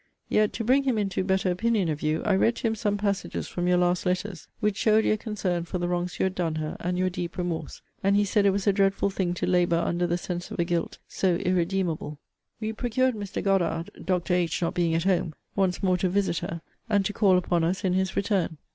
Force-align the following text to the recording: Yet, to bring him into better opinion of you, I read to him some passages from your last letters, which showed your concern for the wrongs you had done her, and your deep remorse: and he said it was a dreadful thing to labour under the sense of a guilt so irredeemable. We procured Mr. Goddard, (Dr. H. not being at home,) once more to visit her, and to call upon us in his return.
Yet, 0.29 0.51
to 0.53 0.63
bring 0.63 0.85
him 0.85 0.97
into 0.97 1.23
better 1.23 1.51
opinion 1.51 1.87
of 1.87 2.01
you, 2.01 2.23
I 2.23 2.33
read 2.33 2.55
to 2.55 2.65
him 2.65 2.73
some 2.73 2.97
passages 2.97 3.47
from 3.47 3.67
your 3.67 3.77
last 3.77 4.03
letters, 4.03 4.47
which 4.59 4.75
showed 4.75 5.05
your 5.05 5.15
concern 5.15 5.63
for 5.65 5.77
the 5.77 5.87
wrongs 5.87 6.19
you 6.19 6.23
had 6.23 6.33
done 6.33 6.55
her, 6.55 6.75
and 6.79 6.97
your 6.97 7.11
deep 7.11 7.37
remorse: 7.37 7.83
and 8.01 8.15
he 8.15 8.25
said 8.25 8.47
it 8.47 8.49
was 8.49 8.65
a 8.65 8.73
dreadful 8.73 9.11
thing 9.11 9.35
to 9.35 9.45
labour 9.45 9.75
under 9.75 10.07
the 10.07 10.17
sense 10.17 10.49
of 10.49 10.57
a 10.57 10.63
guilt 10.65 10.97
so 11.07 11.35
irredeemable. 11.35 12.17
We 12.59 12.73
procured 12.73 13.13
Mr. 13.13 13.43
Goddard, 13.43 13.91
(Dr. 14.03 14.33
H. 14.33 14.59
not 14.63 14.73
being 14.73 14.95
at 14.95 15.03
home,) 15.03 15.35
once 15.55 15.83
more 15.83 15.97
to 15.97 16.09
visit 16.09 16.39
her, 16.39 16.63
and 16.89 17.05
to 17.05 17.13
call 17.13 17.37
upon 17.37 17.63
us 17.63 17.83
in 17.83 17.93
his 17.93 18.15
return. 18.15 18.57